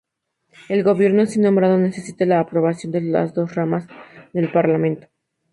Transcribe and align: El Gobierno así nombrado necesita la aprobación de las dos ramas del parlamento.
El 0.67 0.81
Gobierno 0.83 1.21
así 1.21 1.39
nombrado 1.39 1.77
necesita 1.77 2.25
la 2.25 2.39
aprobación 2.39 2.91
de 2.91 3.01
las 3.01 3.35
dos 3.35 3.53
ramas 3.53 3.85
del 4.33 4.51
parlamento. 4.51 5.07